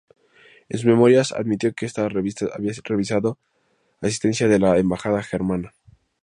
En 0.67 0.79
sus 0.79 0.87
memorias, 0.87 1.31
admitió 1.31 1.75
que 1.75 1.85
esa 1.85 2.09
revista 2.09 2.47
había 2.55 2.71
recibido 2.83 3.37
asistencia 4.01 4.47
de 4.47 4.57
la 4.57 4.79
Embajada 4.79 5.21
germana. 5.21 5.75